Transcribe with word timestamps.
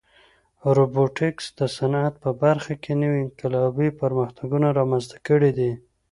روبوټیکس 0.75 1.45
د 1.59 1.61
صنعت 1.77 2.13
په 2.23 2.29
برخه 2.43 2.73
کې 2.83 2.93
نوې 3.01 3.17
انقلابي 3.25 3.89
پرمختګونه 4.01 4.67
رامنځته 4.79 5.17
کړي 5.27 5.51
دي. 5.57 5.71